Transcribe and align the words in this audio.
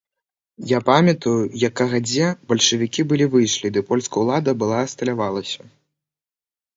Я 0.69 0.77
памятаю, 0.87 1.33
як 1.63 1.73
кагадзе 1.81 2.25
бальшавікі 2.53 3.01
былі 3.11 3.27
выйшлі, 3.35 3.67
ды 3.75 3.79
польская 3.91 4.19
ўлада 4.23 4.55
была 4.65 4.77
асталявалася. 4.87 5.61